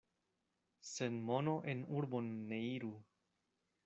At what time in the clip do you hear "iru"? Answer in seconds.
2.71-2.93